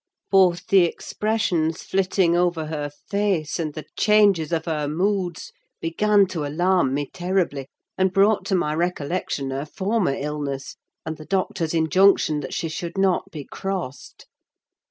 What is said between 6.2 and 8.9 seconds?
to alarm me terribly; and brought to my